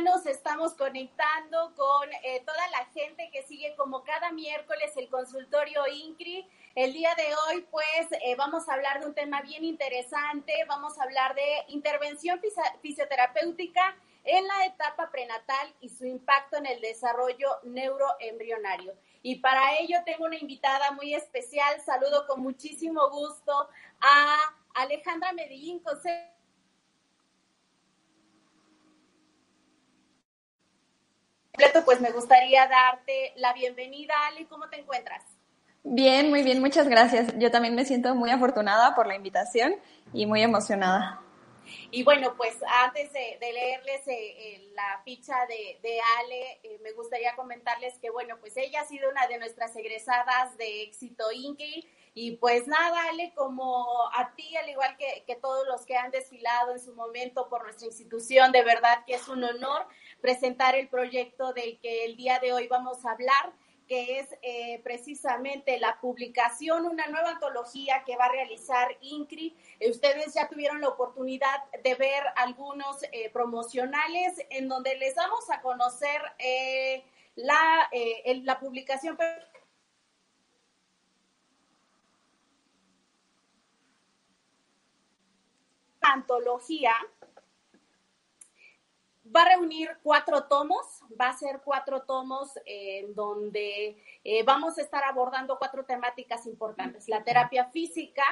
[0.00, 5.86] nos estamos conectando con eh, toda la gente que sigue como cada miércoles el consultorio
[5.86, 6.48] INCRI.
[6.74, 10.52] El día de hoy, pues, eh, vamos a hablar de un tema bien interesante.
[10.68, 16.66] Vamos a hablar de intervención fisa- fisioterapéutica en la etapa prenatal y su impacto en
[16.66, 18.94] el desarrollo neuroembrionario.
[19.22, 21.80] Y para ello tengo una invitada muy especial.
[21.80, 23.68] Saludo con muchísimo gusto
[24.00, 24.38] a
[24.74, 26.35] Alejandra Medellín José.
[31.56, 34.46] Completo, pues me gustaría darte la bienvenida, Ale.
[34.46, 35.24] ¿Cómo te encuentras?
[35.84, 37.32] Bien, muy bien, muchas gracias.
[37.38, 39.74] Yo también me siento muy afortunada por la invitación
[40.12, 41.22] y muy emocionada.
[41.90, 46.78] Y bueno, pues antes de, de leerles eh, eh, la ficha de, de Ale, eh,
[46.82, 51.32] me gustaría comentarles que, bueno, pues ella ha sido una de nuestras egresadas de éxito
[51.32, 51.88] Inky.
[52.18, 56.10] Y pues nada, Ale, como a ti, al igual que, que todos los que han
[56.10, 59.86] desfilado en su momento por nuestra institución, de verdad que es un honor
[60.22, 63.52] presentar el proyecto del que el día de hoy vamos a hablar
[63.86, 69.54] que es eh, precisamente la publicación, una nueva antología que va a realizar INCRI.
[69.78, 75.50] Eh, ustedes ya tuvieron la oportunidad de ver algunos eh, promocionales en donde les vamos
[75.50, 76.20] a conocer
[77.36, 77.90] la,
[78.24, 79.16] la publicación.
[86.12, 86.92] Antología
[89.34, 94.78] va a reunir cuatro tomos, va a ser cuatro tomos eh, en donde eh, vamos
[94.78, 98.24] a estar abordando cuatro temáticas importantes, la terapia física,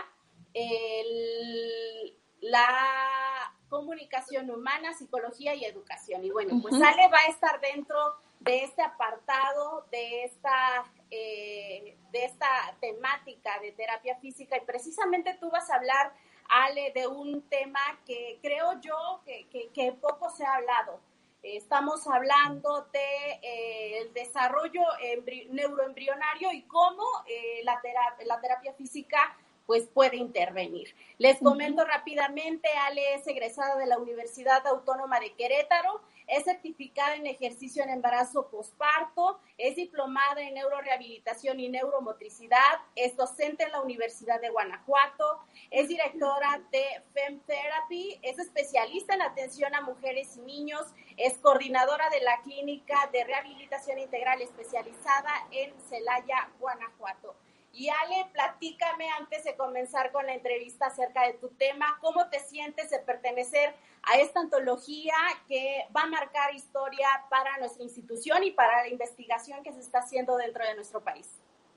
[0.52, 6.24] el- la comunicación humana, psicología y educación.
[6.24, 6.74] Y bueno, pues.
[6.74, 7.96] Ale va a estar dentro
[8.40, 12.46] de este apartado, de esta, eh, de esta
[12.80, 16.12] temática de terapia física y precisamente tú vas a hablar
[16.49, 21.00] Ale, de un tema que creo yo que, que- que poco se ha hablado.
[21.43, 28.72] Estamos hablando de eh, el desarrollo embri- neuroembrionario y cómo eh, la, tera- la terapia
[28.75, 30.94] física pues puede intervenir.
[31.19, 37.26] Les comento rápidamente, Ale es egresada de la Universidad Autónoma de Querétaro, es certificada en
[37.26, 44.40] ejercicio en embarazo posparto, es diplomada en neurorehabilitación y neuromotricidad, es docente en la Universidad
[44.40, 45.40] de Guanajuato,
[45.70, 50.86] es directora de FEM Therapy, es especialista en atención a mujeres y niños,
[51.16, 57.34] es coordinadora de la clínica de rehabilitación integral especializada en Celaya, Guanajuato.
[57.74, 62.38] Y Ale, platícame antes de comenzar con la entrevista acerca de tu tema, ¿cómo te
[62.38, 63.74] sientes de pertenecer
[64.04, 65.14] a esta antología
[65.48, 69.98] que va a marcar historia para nuestra institución y para la investigación que se está
[69.98, 71.28] haciendo dentro de nuestro país?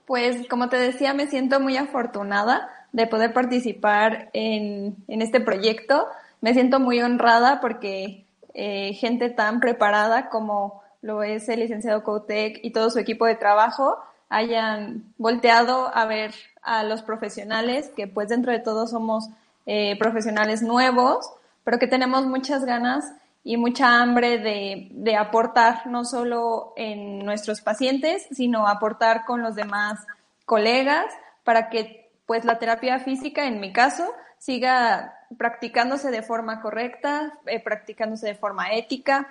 [0.06, 6.06] Pues como te decía, me siento muy afortunada de poder participar en, en este proyecto.
[6.40, 12.60] Me siento muy honrada porque eh, gente tan preparada como lo es el licenciado Coutek
[12.62, 13.98] y todo su equipo de trabajo
[14.28, 19.28] hayan volteado a ver a los profesionales, que pues dentro de todo somos
[19.66, 21.30] eh, profesionales nuevos,
[21.64, 23.12] pero que tenemos muchas ganas
[23.44, 29.54] y mucha hambre de, de aportar no solo en nuestros pacientes, sino aportar con los
[29.54, 30.06] demás
[30.44, 31.06] colegas
[31.44, 37.60] para que pues la terapia física, en mi caso, siga practicándose de forma correcta, eh,
[37.60, 39.28] practicándose de forma ética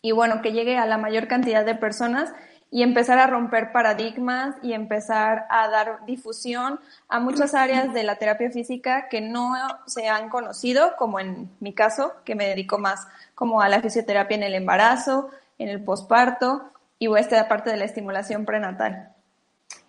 [0.00, 2.32] y bueno, que llegue a la mayor cantidad de personas
[2.72, 8.16] y empezar a romper paradigmas y empezar a dar difusión a muchas áreas de la
[8.16, 9.54] terapia física que no
[9.86, 14.38] se han conocido, como en mi caso, que me dedico más como a la fisioterapia
[14.38, 19.14] en el embarazo, en el posparto y o esta parte de la estimulación prenatal.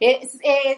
[0.02, 0.28] Eh,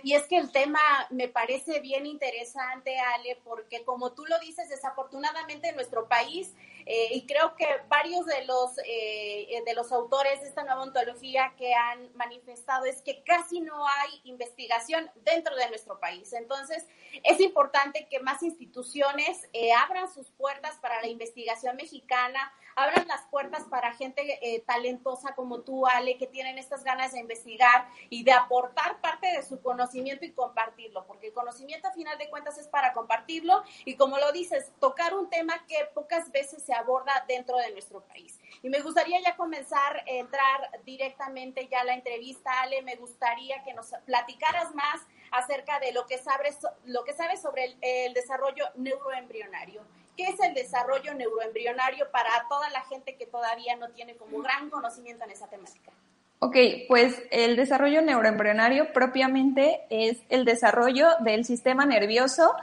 [0.03, 0.79] y es que el tema
[1.09, 6.53] me parece bien interesante, Ale, porque como tú lo dices, desafortunadamente en nuestro país,
[6.85, 11.53] eh, y creo que varios de los, eh, de los autores de esta nueva ontología
[11.57, 16.31] que han manifestado es que casi no hay investigación dentro de nuestro país.
[16.33, 16.85] Entonces,
[17.23, 23.21] es importante que más instituciones eh, abran sus puertas para la investigación mexicana, abran las
[23.27, 28.23] puertas para gente eh, talentosa como tú, Ale, que tienen estas ganas de investigar y
[28.23, 32.57] de aportar parte de su conocimiento y compartirlo, porque el conocimiento a final de cuentas
[32.57, 37.23] es para compartirlo y como lo dices, tocar un tema que pocas veces se aborda
[37.27, 38.39] dentro de nuestro país.
[38.61, 43.63] Y me gustaría ya comenzar a entrar directamente ya a la entrevista, Ale, me gustaría
[43.63, 45.01] que nos platicaras más
[45.31, 49.81] acerca de lo que sabes, lo que sabes sobre el, el desarrollo neuroembrionario.
[50.15, 54.69] ¿Qué es el desarrollo neuroembrionario para toda la gente que todavía no tiene como gran
[54.69, 55.91] conocimiento en esa temática?
[56.39, 56.55] Ok,
[56.87, 62.53] pues el desarrollo neuroembrionario propiamente es el desarrollo del sistema nervioso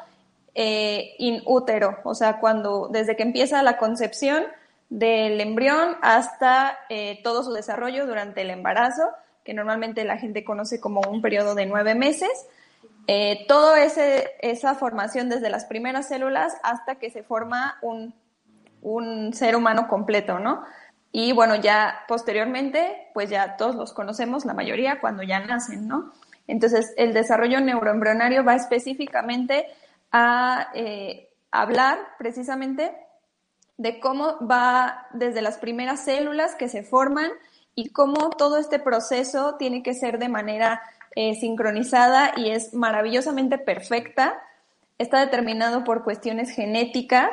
[0.54, 4.44] eh, in útero, o sea, cuando desde que empieza la concepción
[4.90, 9.08] del embrión hasta eh, todo su desarrollo durante el embarazo,
[9.42, 12.46] que normalmente la gente conoce como un periodo de nueve meses.
[13.06, 18.14] Eh, todo ese, esa formación desde las primeras células hasta que se forma un,
[18.80, 20.62] un ser humano completo, ¿no?
[21.10, 26.12] Y bueno, ya posteriormente, pues ya todos los conocemos, la mayoría, cuando ya nacen, ¿no?
[26.46, 29.66] Entonces, el desarrollo neuroembrionario va específicamente
[30.10, 32.94] a eh, hablar precisamente
[33.76, 37.30] de cómo va desde las primeras células que se forman
[37.74, 40.82] y cómo todo este proceso tiene que ser de manera
[41.14, 44.42] eh, sincronizada y es maravillosamente perfecta.
[44.98, 47.30] Está determinado por cuestiones genéticas.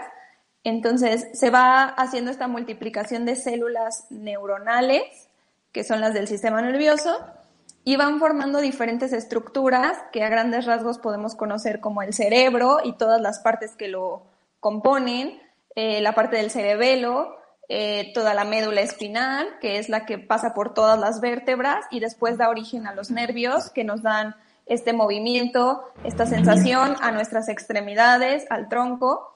[0.64, 5.30] Entonces se va haciendo esta multiplicación de células neuronales,
[5.72, 7.20] que son las del sistema nervioso,
[7.86, 12.94] y van formando diferentes estructuras que a grandes rasgos podemos conocer como el cerebro y
[12.94, 14.24] todas las partes que lo
[14.60, 15.42] componen,
[15.76, 17.39] eh, la parte del cerebelo,
[17.72, 22.00] eh, toda la médula espinal, que es la que pasa por todas las vértebras y
[22.00, 24.36] después da origen a los nervios que nos dan
[24.66, 29.36] este movimiento, esta sensación a nuestras extremidades, al tronco.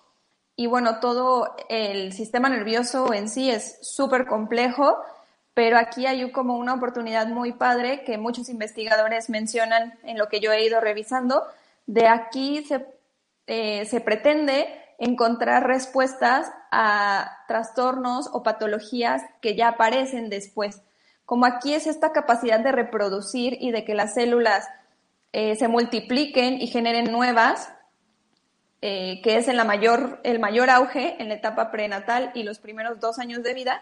[0.55, 4.97] Y bueno, todo el sistema nervioso en sí es súper complejo,
[5.53, 10.39] pero aquí hay como una oportunidad muy padre que muchos investigadores mencionan en lo que
[10.39, 11.43] yo he ido revisando.
[11.85, 12.83] De aquí se,
[13.45, 20.81] eh, se pretende encontrar respuestas a trastornos o patologías que ya aparecen después.
[21.25, 24.67] Como aquí es esta capacidad de reproducir y de que las células
[25.31, 27.71] eh, se multipliquen y generen nuevas,
[28.81, 32.59] eh, que es en la mayor, el mayor auge en la etapa prenatal y los
[32.59, 33.81] primeros dos años de vida,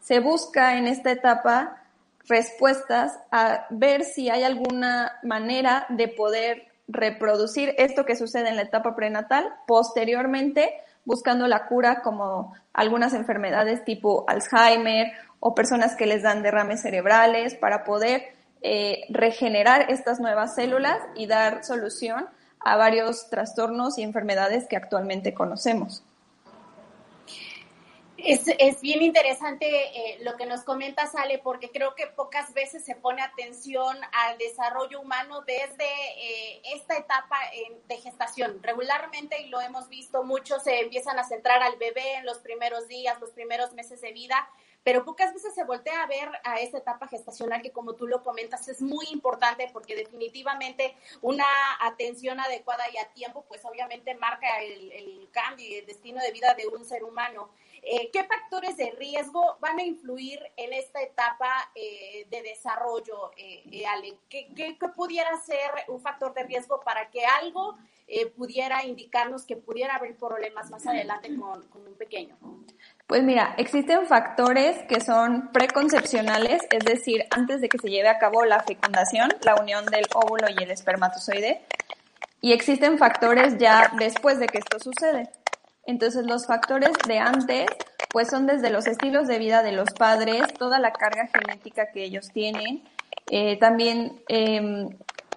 [0.00, 1.82] se busca en esta etapa
[2.28, 8.62] respuestas a ver si hay alguna manera de poder reproducir esto que sucede en la
[8.62, 10.74] etapa prenatal, posteriormente
[11.04, 17.54] buscando la cura como algunas enfermedades tipo Alzheimer o personas que les dan derrames cerebrales
[17.54, 22.26] para poder eh, regenerar estas nuevas células y dar solución
[22.60, 26.02] a varios trastornos y enfermedades que actualmente conocemos.
[28.26, 32.82] Es, es, bien interesante eh, lo que nos comenta Sale, porque creo que pocas veces
[32.82, 37.38] se pone atención al desarrollo humano desde eh, esta etapa
[37.86, 38.62] de gestación.
[38.62, 42.88] Regularmente, y lo hemos visto, muchos se empiezan a centrar al bebé en los primeros
[42.88, 44.48] días, los primeros meses de vida,
[44.82, 48.22] pero pocas veces se voltea a ver a esta etapa gestacional que como tú lo
[48.22, 51.46] comentas es muy importante porque definitivamente una
[51.80, 56.54] atención adecuada y a tiempo pues obviamente marca el cambio y el destino de vida
[56.54, 57.50] de un ser humano.
[57.86, 63.62] Eh, ¿Qué factores de riesgo van a influir en esta etapa eh, de desarrollo, eh,
[63.70, 64.14] eh Ale?
[64.30, 67.76] ¿Qué, ¿Qué, qué, pudiera ser un factor de riesgo para que algo
[68.36, 72.36] pudiera indicarnos que pudiera haber problemas más adelante con, con un pequeño?
[73.06, 78.18] Pues mira, existen factores que son preconcepcionales, es decir, antes de que se lleve a
[78.18, 81.62] cabo la fecundación, la unión del óvulo y el espermatozoide,
[82.40, 85.30] y existen factores ya después de que esto sucede.
[85.86, 87.66] Entonces los factores de antes
[88.10, 92.04] pues son desde los estilos de vida de los padres, toda la carga genética que
[92.04, 92.84] ellos tienen,
[93.30, 94.88] eh, también eh,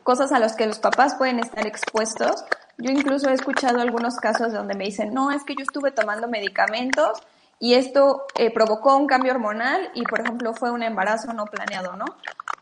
[0.04, 2.46] cosas a las que los papás pueden estar expuestos.
[2.77, 6.27] Yo incluso he escuchado algunos casos donde me dicen, no, es que yo estuve tomando
[6.27, 7.20] medicamentos
[7.60, 11.98] y esto eh, provocó un cambio hormonal y, por ejemplo, fue un embarazo no planeado,
[11.98, 12.06] ¿no?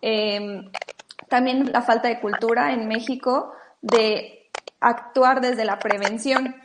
[0.01, 0.71] Eh,
[1.29, 4.49] también la falta de cultura en México de
[4.79, 6.55] actuar desde la prevención.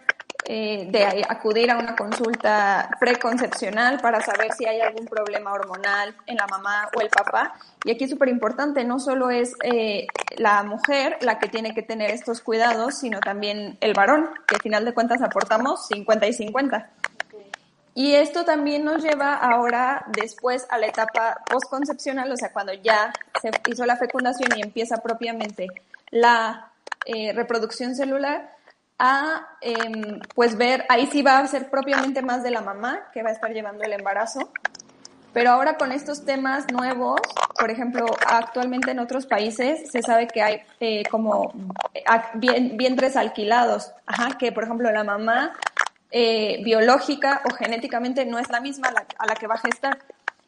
[0.52, 6.34] Eh, de acudir a una consulta preconcepcional para saber si hay algún problema hormonal en
[6.38, 7.54] la mamá o el papá.
[7.84, 11.82] Y aquí es súper importante, no solo es eh, la mujer la que tiene que
[11.82, 16.32] tener estos cuidados, sino también el varón, que al final de cuentas aportamos 50 y
[16.32, 16.90] 50.
[17.94, 23.12] Y esto también nos lleva ahora después a la etapa postconcepcional, o sea, cuando ya
[23.40, 25.68] se hizo la fecundación y empieza propiamente
[26.10, 26.72] la
[27.06, 28.50] eh, reproducción celular,
[29.00, 33.22] a eh, pues ver, ahí sí va a ser propiamente más de la mamá que
[33.22, 34.52] va a estar llevando el embarazo.
[35.32, 37.20] Pero ahora con estos temas nuevos,
[37.58, 41.52] por ejemplo, actualmente en otros países se sabe que hay eh, como
[41.94, 45.52] eh, vientres alquilados, Ajá, que por ejemplo la mamá
[46.10, 48.88] eh, biológica o genéticamente no es la misma
[49.18, 49.98] a la, que va a gestar.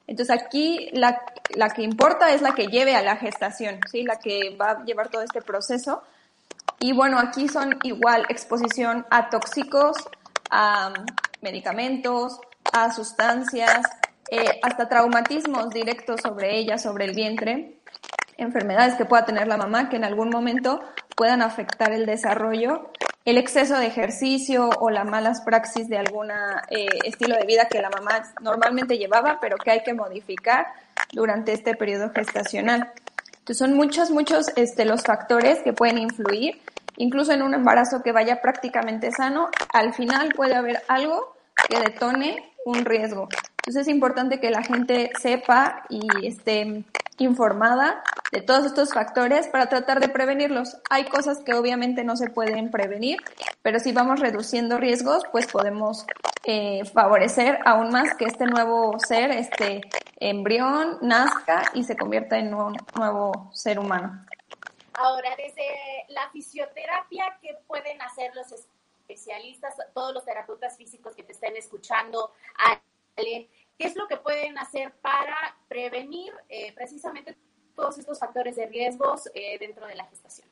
[0.08, 1.22] Entonces aquí la,
[1.54, 4.02] la, que importa es la que lleve a la gestación, ¿sí?
[4.02, 6.02] la que va a llevar todo este proceso.
[6.82, 9.96] Y bueno, aquí son igual exposición a tóxicos,
[10.50, 10.92] a
[11.40, 12.40] medicamentos,
[12.72, 13.86] a sustancias,
[14.32, 17.76] eh, hasta traumatismos directos sobre ella, sobre el vientre,
[18.36, 20.80] enfermedades que pueda tener la mamá que en algún momento
[21.16, 22.90] puedan afectar el desarrollo,
[23.24, 27.80] el exceso de ejercicio o la malas praxis de algún eh, estilo de vida que
[27.80, 30.66] la mamá normalmente llevaba, pero que hay que modificar
[31.12, 32.92] durante este periodo gestacional.
[33.42, 36.60] Entonces son muchos, muchos este, los factores que pueden influir,
[36.96, 41.34] incluso en un embarazo que vaya prácticamente sano, al final puede haber algo
[41.68, 43.28] que detone un riesgo.
[43.58, 46.84] Entonces es importante que la gente sepa y esté
[47.18, 50.76] informada de todos estos factores para tratar de prevenirlos.
[50.88, 53.18] Hay cosas que obviamente no se pueden prevenir,
[53.62, 56.06] pero si vamos reduciendo riesgos, pues podemos
[56.44, 59.80] eh, favorecer aún más que este nuevo ser, este
[60.28, 64.24] embrión, nazca y se convierta en un nuevo ser humano.
[64.94, 65.64] Ahora, desde
[66.08, 72.32] la fisioterapia, ¿qué pueden hacer los especialistas, todos los terapeutas físicos que te estén escuchando?
[73.16, 73.48] ¿Qué
[73.78, 77.36] es lo que pueden hacer para prevenir eh, precisamente
[77.74, 80.51] todos estos factores de riesgos eh, dentro de la gestación?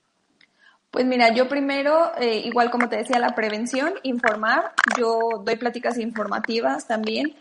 [0.90, 4.72] Pues mira, yo primero, eh, igual como te decía, la prevención, informar.
[4.98, 7.36] Yo doy pláticas informativas también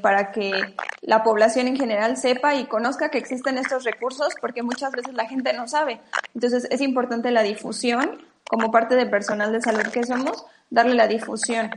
[0.00, 0.52] para que
[1.02, 5.26] la población en general sepa y conozca que existen estos recursos porque muchas veces la
[5.26, 6.00] gente no sabe.
[6.34, 11.08] Entonces es importante la difusión como parte del personal de salud que somos, darle la
[11.08, 11.70] difusión.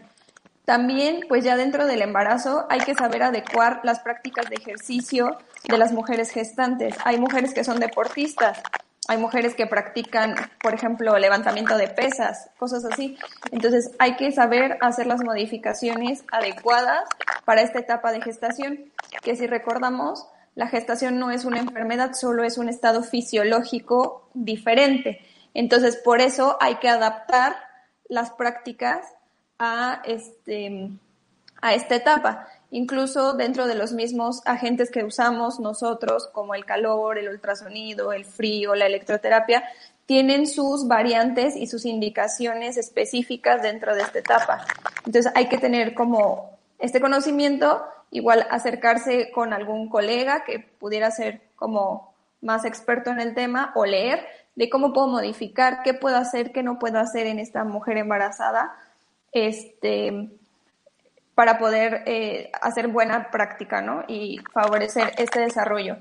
[0.66, 5.78] También, pues ya dentro del embarazo hay que saber adecuar las prácticas de ejercicio de
[5.78, 6.96] las mujeres gestantes.
[7.04, 8.62] Hay mujeres que son deportistas,
[9.08, 13.18] hay mujeres que practican, por ejemplo, levantamiento de pesas, cosas así.
[13.52, 17.04] Entonces hay que saber hacer las modificaciones adecuadas
[17.46, 18.92] para esta etapa de gestación,
[19.22, 25.20] que si recordamos, la gestación no es una enfermedad, solo es un estado fisiológico diferente.
[25.54, 27.56] Entonces, por eso hay que adaptar
[28.08, 29.06] las prácticas
[29.60, 30.90] a, este,
[31.62, 32.48] a esta etapa.
[32.76, 38.26] Incluso dentro de los mismos agentes que usamos nosotros, como el calor, el ultrasonido, el
[38.26, 39.64] frío, la electroterapia,
[40.08, 44.66] tienen sus variantes y sus indicaciones específicas dentro de esta etapa.
[45.06, 51.42] Entonces hay que tener como este conocimiento, igual acercarse con algún colega que pudiera ser
[51.56, 54.26] como más experto en el tema o leer
[54.56, 58.76] de cómo puedo modificar, qué puedo hacer, qué no puedo hacer en esta mujer embarazada
[59.32, 60.32] este,
[61.36, 64.04] para poder eh, hacer buena práctica, ¿no?
[64.08, 65.98] Y favorecer este desarrollo.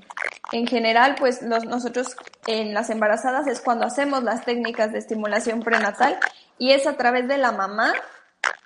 [0.51, 6.19] En general, pues nosotros en las embarazadas es cuando hacemos las técnicas de estimulación prenatal
[6.57, 7.93] y es a través de la mamá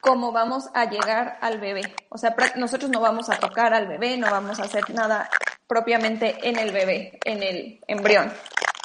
[0.01, 1.95] cómo vamos a llegar al bebé.
[2.09, 5.29] O sea, nosotros no vamos a tocar al bebé, no vamos a hacer nada
[5.67, 8.33] propiamente en el bebé, en el embrión.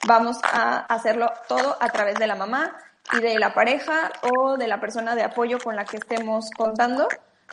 [0.06, 2.76] Vamos a hacerlo todo a través de la mamá,
[3.12, 7.08] y de la pareja o de la persona de apoyo con la que estemos contando,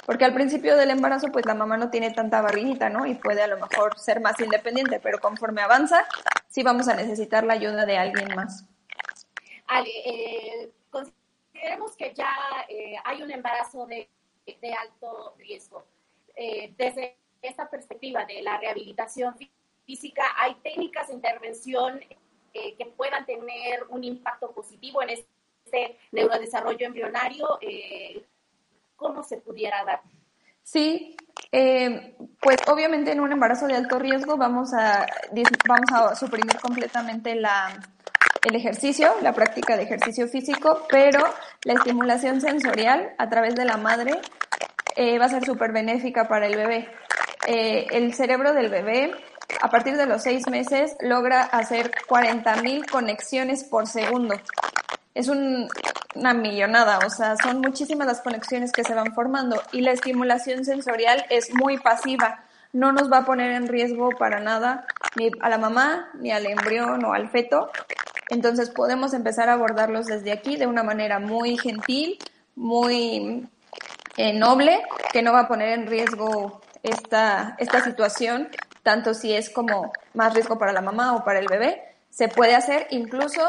[0.06, 3.06] porque al principio del embarazo pues la mamá no tiene tanta barriguita, ¿no?
[3.06, 6.06] Y puede a lo mejor ser más independiente, pero conforme avanza
[6.48, 8.66] sí vamos a necesitar la ayuda de alguien más.
[9.68, 12.32] Ale, eh, consideremos que ya
[12.68, 14.10] eh, hay un embarazo de,
[14.46, 15.86] de alto riesgo.
[16.36, 19.36] Eh, desde esta perspectiva de la rehabilitación
[19.86, 22.00] física, ¿hay técnicas de intervención
[22.52, 25.10] que puedan tener un impacto positivo en
[25.70, 28.24] este neurodesarrollo embrionario, eh,
[29.00, 30.02] ¿cómo se pudiera dar?
[30.64, 31.16] Sí,
[31.52, 35.08] eh, pues obviamente en un embarazo de alto riesgo vamos a,
[35.68, 37.80] vamos a suprimir completamente la,
[38.44, 41.20] el ejercicio, la práctica de ejercicio físico, pero
[41.64, 44.12] la estimulación sensorial a través de la madre
[44.96, 46.88] eh, va a ser súper benéfica para el bebé.
[47.48, 49.12] el cerebro del bebé,
[49.62, 54.36] a partir de los seis meses, logra hacer 40.000 conexiones por segundo
[55.20, 55.28] es
[56.20, 60.66] una millonada, o sea, son muchísimas las conexiones que se van formando y la estimulación
[60.66, 64.86] sensorial es muy pasiva, no nos va a poner en riesgo para nada
[65.16, 67.72] ni a la mamá, ni al embrión o al feto.
[68.30, 72.20] Entonces podemos empezar a abordarlos desde aquí de una manera muy gentil,
[72.56, 73.48] muy
[74.18, 78.50] eh, noble, que no va a poner en riesgo esta, esta situación,
[78.84, 81.82] tanto si es como más riesgo para la mamá o para el bebé.
[82.12, 83.42] Se puede hacer incluso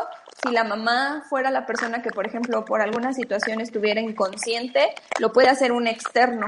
[0.42, 5.32] si la mamá fuera la persona que, por ejemplo, por alguna situación estuviera inconsciente, lo
[5.32, 6.46] puede hacer un externo.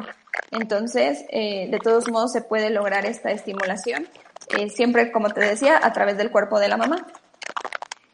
[0.50, 4.08] Entonces, eh, de todos modos, se puede lograr esta estimulación,
[4.56, 7.06] eh, siempre, como te decía, a través del cuerpo de la mamá.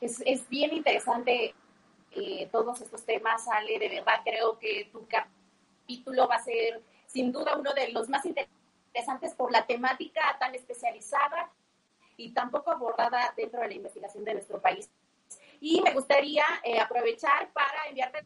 [0.01, 1.55] Es, es bien interesante
[2.13, 3.79] eh, todos estos temas, Ale.
[3.79, 8.25] De verdad, creo que tu capítulo va a ser, sin duda, uno de los más
[8.25, 11.51] interesantes por la temática tan especializada
[12.17, 14.91] y tan poco abordada dentro de la investigación de nuestro país.
[15.61, 18.25] Y me gustaría eh, aprovechar para enviarte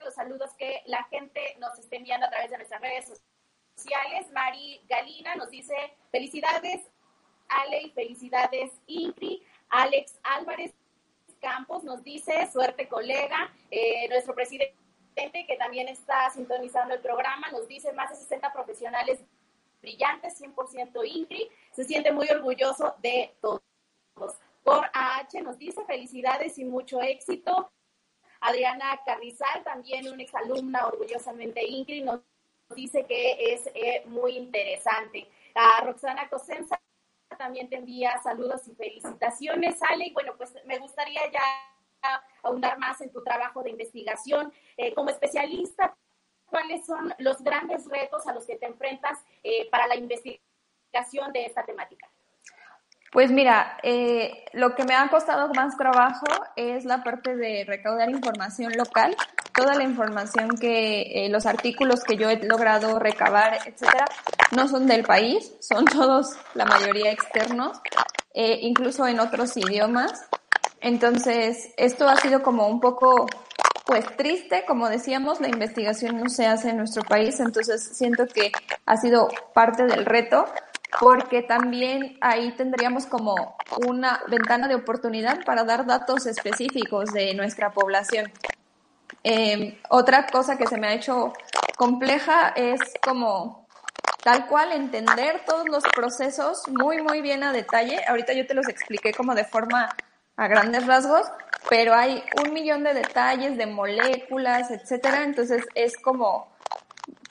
[0.00, 3.22] los saludos que la gente nos esté enviando a través de nuestras redes
[3.74, 4.30] sociales.
[4.32, 5.74] Mari Galina nos dice
[6.10, 6.82] felicidades
[7.48, 9.42] Ale y felicidades Ingrid.
[9.70, 10.74] Alex Álvarez
[11.40, 13.52] Campos nos dice suerte colega.
[13.70, 14.74] Eh, nuestro presidente
[15.14, 19.20] que también está sintonizando el programa nos dice más de 60 profesionales
[19.80, 21.48] brillantes, 100% Ingrid.
[21.72, 23.62] Se siente muy orgulloso de todos.
[24.64, 27.70] Por AH nos dice felicidades y mucho éxito.
[28.40, 32.22] Adriana Carrizal, también una exalumna orgullosamente Ingrid, nos
[32.74, 35.28] dice que es eh, muy interesante.
[35.54, 36.80] A Roxana Cosenza
[37.36, 40.10] también te envía saludos y felicitaciones, Ale.
[40.14, 44.52] Bueno, pues me gustaría ya ahondar más en tu trabajo de investigación.
[44.76, 45.94] Eh, como especialista,
[46.46, 51.46] ¿cuáles son los grandes retos a los que te enfrentas eh, para la investigación de
[51.46, 52.10] esta temática?
[53.14, 58.10] Pues mira, eh, lo que me ha costado más trabajo es la parte de recaudar
[58.10, 59.14] información local.
[59.54, 64.06] Toda la información que eh, los artículos que yo he logrado recabar, etcétera,
[64.50, 67.80] no son del país, son todos, la mayoría externos,
[68.34, 70.26] eh, incluso en otros idiomas.
[70.80, 73.26] Entonces, esto ha sido como un poco,
[73.86, 78.50] pues triste, como decíamos, la investigación no se hace en nuestro país, entonces siento que
[78.86, 80.46] ha sido parte del reto
[81.00, 87.70] porque también ahí tendríamos como una ventana de oportunidad para dar datos específicos de nuestra
[87.70, 88.30] población.
[89.22, 91.32] Em, otra cosa que se me ha hecho
[91.76, 93.66] compleja es como
[94.22, 98.00] tal cual entender todos los procesos muy, muy bien a detalle.
[98.06, 99.88] Ahorita yo te los expliqué como de forma
[100.36, 101.26] a grandes rasgos,
[101.68, 105.24] pero hay un millón de detalles de moléculas, etcétera.
[105.24, 106.54] Entonces es como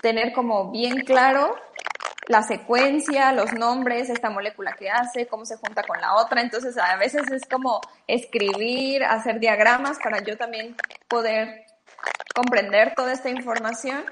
[0.02, 1.56] tener como bien claro
[2.28, 6.42] la secuencia, los nombres, esta molécula que hace, cómo se junta con la otra.
[6.42, 10.76] Entonces, a veces es como escribir, hacer diagramas para yo también
[11.08, 11.66] poder
[12.34, 14.06] comprender toda esta información.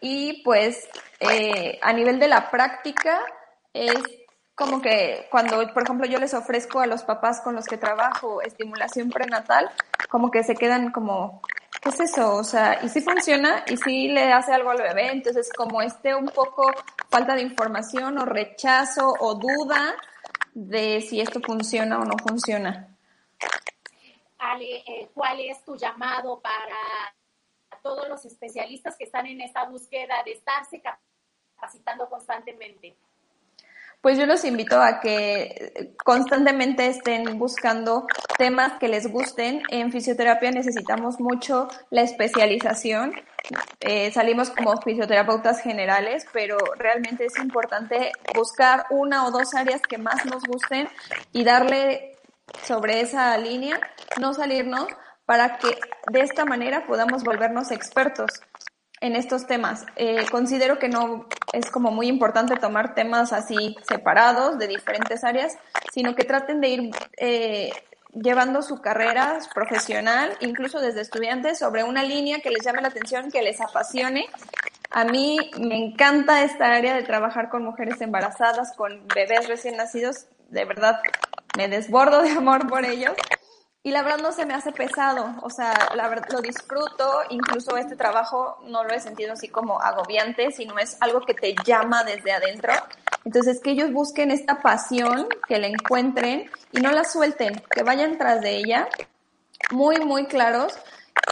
[0.00, 0.88] Y pues,
[1.20, 3.20] eh, a nivel de la práctica,
[3.72, 3.94] es
[4.54, 8.42] como que cuando, por ejemplo, yo les ofrezco a los papás con los que trabajo
[8.42, 9.70] estimulación prenatal,
[10.10, 11.40] como que se quedan como
[11.82, 12.36] ¿qué es eso?
[12.36, 16.14] O sea, y si funciona y si le hace algo al bebé, entonces como esté
[16.14, 16.70] un poco
[17.08, 19.96] falta de información o rechazo o duda
[20.54, 22.88] de si esto funciona o no funciona.
[24.38, 26.76] Ale, eh, ¿cuál es tu llamado para
[27.82, 32.96] todos los especialistas que están en esta búsqueda de estarse capacitando constantemente?
[34.02, 39.62] Pues yo los invito a que constantemente estén buscando temas que les gusten.
[39.70, 43.14] En fisioterapia necesitamos mucho la especialización.
[43.80, 49.98] Eh, salimos como fisioterapeutas generales, pero realmente es importante buscar una o dos áreas que
[49.98, 50.88] más nos gusten
[51.32, 52.18] y darle
[52.64, 53.78] sobre esa línea,
[54.20, 54.88] no salirnos
[55.24, 55.78] para que
[56.10, 58.30] de esta manera podamos volvernos expertos
[59.02, 59.84] en estos temas.
[59.96, 65.58] Eh, considero que no es como muy importante tomar temas así separados de diferentes áreas,
[65.92, 67.72] sino que traten de ir eh,
[68.14, 73.32] llevando su carrera profesional, incluso desde estudiantes, sobre una línea que les llame la atención,
[73.32, 74.26] que les apasione.
[74.90, 80.26] A mí me encanta esta área de trabajar con mujeres embarazadas, con bebés recién nacidos.
[80.50, 81.00] De verdad,
[81.56, 83.14] me desbordo de amor por ellos
[83.84, 87.76] y la verdad no se me hace pesado, o sea, la verdad lo disfruto, incluso
[87.76, 92.04] este trabajo no lo he sentido así como agobiante, sino es algo que te llama
[92.04, 92.72] desde adentro.
[93.24, 98.18] Entonces, que ellos busquen esta pasión, que la encuentren y no la suelten, que vayan
[98.18, 98.88] tras de ella,
[99.72, 100.74] muy, muy claros,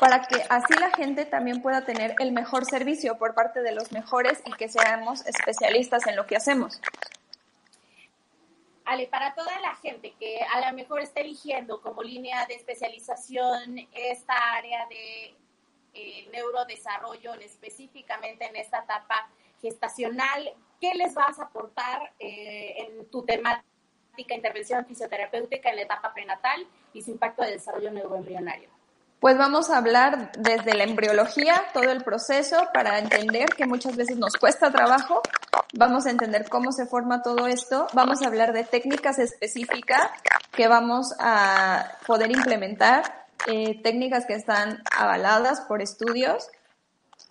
[0.01, 3.93] para que así la gente también pueda tener el mejor servicio por parte de los
[3.93, 6.81] mejores y que seamos especialistas en lo que hacemos.
[8.91, 13.79] Ale, para toda la gente que a lo mejor está eligiendo como línea de especialización
[13.93, 15.37] esta área de
[15.95, 19.29] eh, neurodesarrollo, específicamente en esta etapa
[19.63, 23.63] gestacional, ¿qué les vas a aportar eh, en tu temática
[24.35, 28.71] intervención fisioterapéutica en la etapa prenatal y su impacto de desarrollo neuroembrionario?
[29.21, 34.17] Pues vamos a hablar desde la embriología, todo el proceso, para entender que muchas veces
[34.17, 35.23] nos cuesta trabajo.
[35.73, 37.87] Vamos a entender cómo se forma todo esto.
[37.93, 40.11] Vamos a hablar de técnicas específicas
[40.51, 46.49] que vamos a poder implementar eh, técnicas que están avaladas por estudios.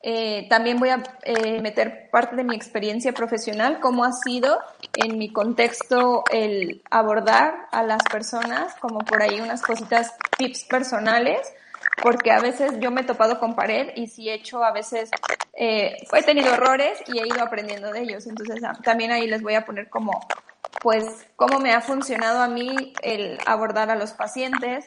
[0.01, 4.57] Eh, también voy a eh, meter parte de mi experiencia profesional, cómo ha sido
[4.95, 11.41] en mi contexto el abordar a las personas, como por ahí unas cositas, tips personales,
[12.01, 15.09] porque a veces yo me he topado con pared y si he hecho a veces,
[15.53, 18.27] he tenido errores y he ido aprendiendo de ellos.
[18.27, 20.19] Entonces también ahí les voy a poner como
[20.81, 24.85] pues cómo me ha funcionado a mí el abordar a los pacientes.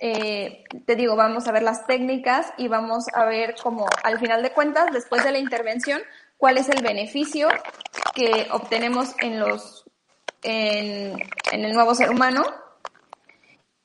[0.00, 4.42] Eh, te digo, vamos a ver las técnicas y vamos a ver cómo al final
[4.42, 6.02] de cuentas, después de la intervención,
[6.36, 7.48] cuál es el beneficio
[8.14, 9.84] que obtenemos en los
[10.42, 11.18] en,
[11.52, 12.44] en el nuevo ser humano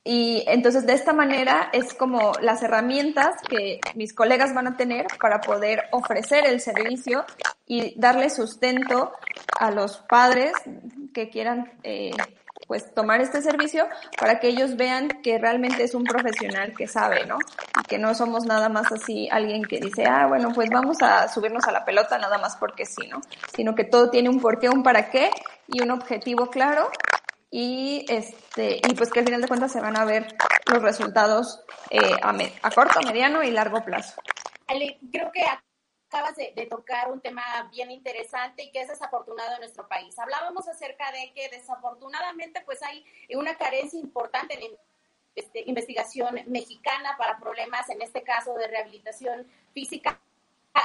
[0.06, 5.08] y entonces de esta manera es como las herramientas que mis colegas van a tener
[5.20, 7.26] para poder ofrecer el servicio
[7.66, 9.14] y darle sustento
[9.58, 10.52] a los padres
[11.14, 12.12] que quieran eh,
[12.68, 13.88] pues tomar este servicio
[14.20, 17.38] para que ellos vean que realmente es un profesional que sabe, ¿no?
[17.80, 21.28] Y que no somos nada más así alguien que dice, ah, bueno, pues vamos a
[21.28, 23.22] subirnos a la pelota nada más porque sí, ¿no?
[23.56, 25.30] Sino que todo tiene un porqué, un para qué
[25.68, 26.90] y un objetivo claro
[27.56, 30.36] y este y pues que al final de cuentas se van a ver
[30.66, 34.20] los resultados eh, a, a, corto, mediano y largo plazo.
[34.66, 35.46] Ale, creo que
[36.08, 40.18] acabas de, tocar un tema bien interesante y que es desafortunado en nuestro país.
[40.18, 44.72] Hablábamos acerca de que desafortunadamente pues hay una carencia importante en
[45.36, 50.20] este, investigación mexicana para problemas, en este caso de rehabilitación física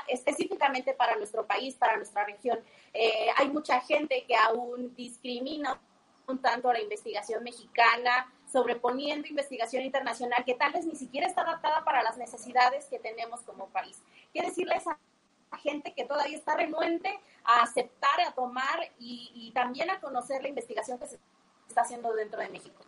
[0.06, 2.60] específicamente para nuestro país, para nuestra región.
[2.92, 5.80] Eh, hay mucha gente que aún discrimina
[6.28, 11.42] un tanto a la investigación mexicana, sobreponiendo investigación internacional que tal vez ni siquiera está
[11.42, 14.02] adaptada para las necesidades que tenemos como país.
[14.32, 19.90] Quiero decirles a gente que todavía está renuente a aceptar, a tomar y, y también
[19.90, 21.18] a conocer la investigación que se
[21.66, 22.84] está haciendo dentro de México.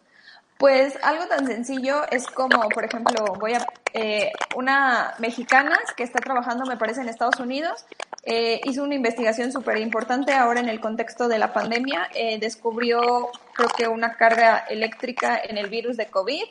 [0.61, 6.19] Pues algo tan sencillo es como, por ejemplo, voy a eh, una mexicana que está
[6.19, 7.87] trabajando, me parece, en Estados Unidos,
[8.25, 13.31] eh, hizo una investigación súper importante ahora en el contexto de la pandemia, eh, descubrió,
[13.55, 16.43] creo que una carga eléctrica en el virus de COVID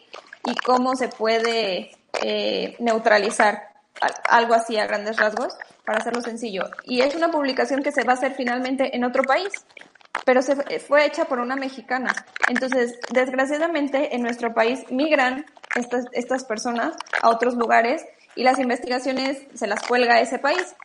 [0.46, 1.92] y cómo se puede
[2.24, 3.70] eh, neutralizar,
[4.28, 5.54] algo así a grandes rasgos,
[5.86, 6.64] para hacerlo sencillo.
[6.84, 9.52] Y es una publicación que se va a hacer finalmente en otro país
[10.26, 12.14] pero se, fue hecha por una mexicana.
[12.48, 15.46] Entonces, desgraciadamente, en nuestro país migran
[15.76, 20.76] estas, estas personas a otros lugares y las investigaciones se las cuelga a ese país.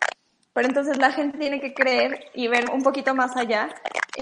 [0.53, 3.69] Pero entonces la gente tiene que creer y ver un poquito más allá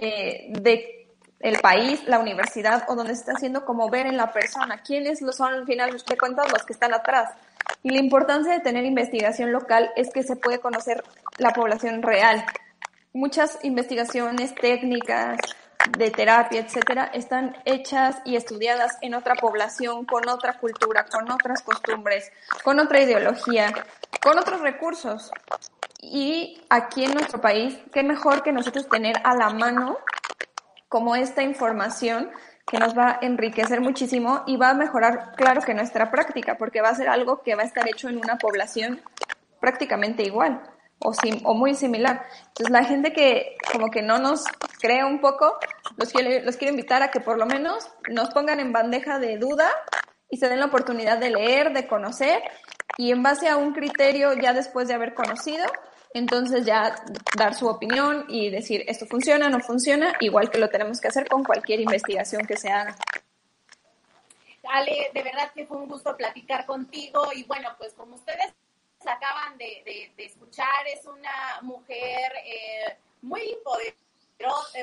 [0.01, 1.03] eh, de
[1.41, 5.19] el país, la universidad o donde se está haciendo como ver en la persona quiénes
[5.33, 7.31] son al final de cuentas los que están atrás.
[7.83, 11.03] Y la importancia de tener investigación local es que se puede conocer
[11.39, 12.45] la población real,
[13.13, 15.39] muchas investigaciones técnicas
[15.99, 21.63] de terapia, etcétera, están hechas y estudiadas en otra población, con otra cultura, con otras
[21.63, 22.31] costumbres,
[22.63, 23.73] con otra ideología,
[24.23, 25.31] con otros recursos.
[26.01, 29.99] Y aquí en nuestro país, qué mejor que nosotros tener a la mano
[30.89, 32.31] como esta información
[32.67, 36.81] que nos va a enriquecer muchísimo y va a mejorar, claro que nuestra práctica, porque
[36.81, 39.03] va a ser algo que va a estar hecho en una población
[39.61, 40.61] prácticamente igual
[41.05, 41.13] o,
[41.45, 42.25] o muy similar.
[42.49, 44.45] Entonces la gente que como que no nos
[44.81, 45.59] cree un poco,
[45.97, 49.39] los quiero, los quiero invitar a que por lo menos nos pongan en bandeja de
[49.39, 49.71] duda
[50.29, 52.43] y se den la oportunidad de leer, de conocer
[52.97, 55.65] y en base a un criterio ya después de haber conocido,
[56.15, 56.95] entonces ya
[57.37, 61.29] dar su opinión y decir esto funciona, no funciona, igual que lo tenemos que hacer
[61.29, 62.97] con cualquier investigación que se haga.
[64.65, 68.55] Ale, de verdad que fue un gusto platicar contigo y bueno, pues como ustedes
[69.11, 73.57] acaban de, escuchar, es una mujer eh, muy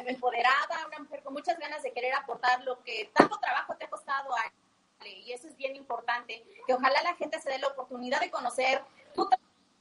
[0.08, 3.90] empoderada, una mujer con muchas ganas de querer aportar lo que tanto trabajo te ha
[3.90, 4.52] costado a
[5.06, 8.82] y eso es bien importante, que ojalá la gente se dé la oportunidad de conocer
[9.16, 9.30] tu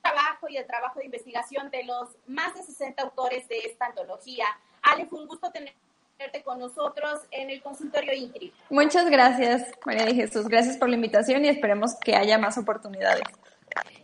[0.00, 4.46] trabajo y el trabajo de investigación de los más de 60 autores de esta antología.
[4.82, 8.52] Ale, fue un gusto tenerte con nosotros en el consultorio INCRI.
[8.70, 10.46] Muchas gracias, María de Jesús.
[10.48, 13.22] Gracias por la invitación y esperemos que haya más oportunidades.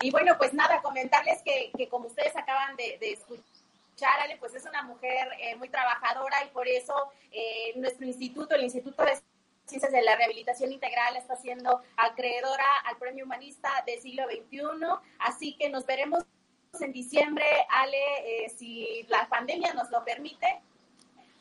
[0.00, 4.82] Y bueno, pues nada, comentarles que, como ustedes acaban de, escuchar, Ale, pues es una
[4.82, 6.94] mujer eh, muy trabajadora y por eso
[7.30, 9.18] eh, nuestro instituto, el Instituto de
[9.66, 14.60] Ciencias de la Rehabilitación Integral, está siendo acreedora al Premio Humanista del siglo XXI.
[15.20, 16.24] Así que nos veremos
[16.80, 20.60] en diciembre, Ale, eh, si la pandemia nos lo permite,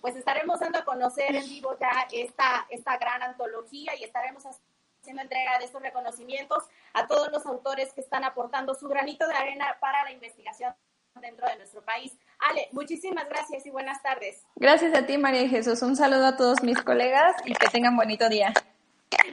[0.01, 4.72] pues estaremos dando a conocer en vivo ya esta, esta gran antología y estaremos haciendo
[5.11, 6.63] entrega de estos reconocimientos
[6.93, 10.73] a todos los autores que están aportando su granito de arena para la investigación
[11.21, 12.17] dentro de nuestro país.
[12.39, 14.43] Ale, muchísimas gracias y buenas tardes.
[14.55, 15.81] Gracias a ti, María Jesús.
[15.81, 18.53] Un saludo a todos mis colegas y que tengan bonito día.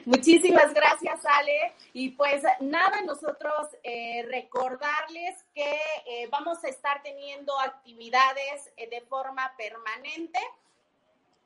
[0.05, 1.73] Muchísimas gracias, Ale.
[1.93, 9.01] Y pues nada, nosotros eh, recordarles que eh, vamos a estar teniendo actividades eh, de
[9.01, 10.39] forma permanente.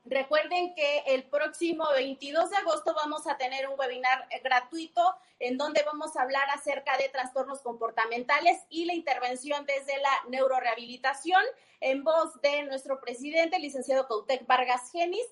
[0.07, 5.01] Recuerden que el próximo 22 de agosto vamos a tener un webinar gratuito
[5.39, 11.41] en donde vamos a hablar acerca de trastornos comportamentales y la intervención desde la neurorehabilitación
[11.81, 15.25] en voz de nuestro presidente, licenciado Cautec Vargas Genis.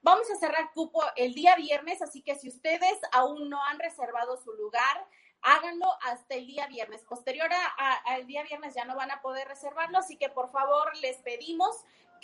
[0.00, 4.38] Vamos a cerrar cupo el día viernes, así que si ustedes aún no han reservado
[4.38, 5.06] su lugar,
[5.42, 7.02] háganlo hasta el día viernes.
[7.04, 7.50] Posterior
[8.06, 11.76] al día viernes ya no van a poder reservarlo, así que por favor les pedimos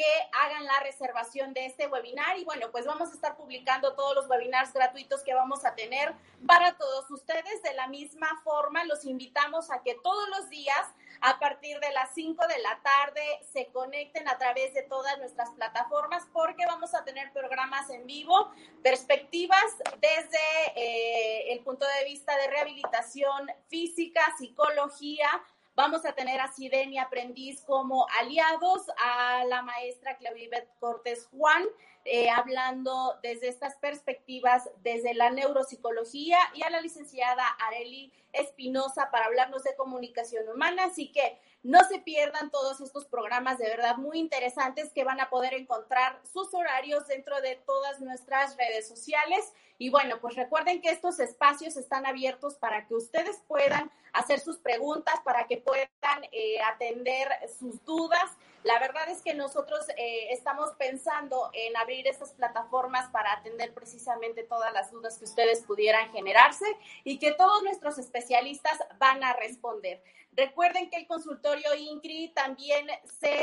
[0.02, 4.16] que hagan la reservación de este webinar y bueno, pues vamos a estar publicando todos
[4.16, 6.12] los webinars gratuitos que vamos a tener
[6.44, 7.62] para todos ustedes.
[7.62, 10.88] De la misma forma, los invitamos a que todos los días
[11.20, 15.50] a partir de las 5 de la tarde se conecten a través de todas nuestras
[15.50, 18.50] plataformas porque vamos a tener programas en vivo,
[18.82, 19.64] perspectivas
[20.00, 20.40] desde
[20.74, 25.28] eh, el punto de vista de rehabilitación física, psicología,
[25.74, 31.64] Vamos a tener a Sideni Aprendiz como aliados, a la maestra Claudibet Cortés Juan,
[32.04, 39.26] eh, hablando desde estas perspectivas, desde la neuropsicología, y a la licenciada Areli Espinosa para
[39.26, 40.84] hablarnos de comunicación humana.
[40.84, 45.30] Así que no se pierdan todos estos programas de verdad muy interesantes que van a
[45.30, 49.52] poder encontrar sus horarios dentro de todas nuestras redes sociales.
[49.78, 54.58] Y bueno, pues recuerden que estos espacios están abiertos para que ustedes puedan hacer sus
[54.58, 55.88] preguntas, para que puedan
[56.32, 58.30] eh, atender sus dudas.
[58.64, 64.44] La verdad es que nosotros eh, estamos pensando en abrir estas plataformas para atender precisamente
[64.44, 66.66] todas las dudas que ustedes pudieran generarse
[67.02, 70.02] y que todos nuestros especialistas van a responder.
[70.34, 72.86] Recuerden que el consultorio INCRI también
[73.20, 73.38] se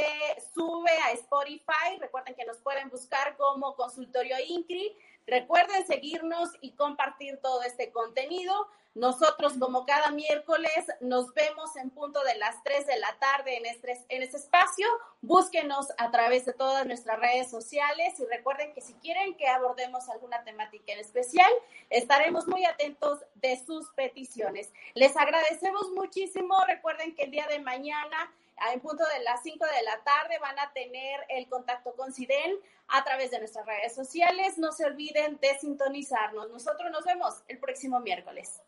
[0.54, 2.00] sube a Spotify.
[2.00, 4.98] Recuerden que nos pueden buscar como consultorio INCRI.
[5.28, 8.68] Recuerden seguirnos y compartir todo este contenido.
[8.96, 13.68] Nosotros, como cada miércoles, nos vemos en punto de las 3 de la tarde en
[13.68, 14.88] este, en este espacio.
[15.22, 20.08] Búsquenos a través de todas nuestras redes sociales y recuerden que si quieren que abordemos
[20.08, 21.52] alguna temática en especial,
[21.90, 24.72] estaremos muy atentos de sus peticiones.
[24.94, 26.56] Les agradecemos muchísimo.
[26.68, 28.34] Recuerden que el día de mañana
[28.74, 32.58] en punto de las 5 de la tarde van a tener el contacto con SIDEN
[32.88, 34.58] a través de nuestras redes sociales.
[34.58, 36.50] No se olviden de sintonizarnos.
[36.50, 38.62] Nosotros nos vemos el próximo miércoles.